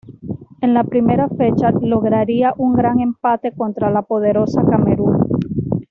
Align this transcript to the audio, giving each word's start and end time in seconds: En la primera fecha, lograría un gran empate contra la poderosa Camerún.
En 0.61 0.73
la 0.73 0.83
primera 0.83 1.29
fecha, 1.29 1.69
lograría 1.79 2.55
un 2.57 2.73
gran 2.73 2.99
empate 3.01 3.51
contra 3.51 3.91
la 3.91 4.01
poderosa 4.01 4.63
Camerún. 4.67 5.27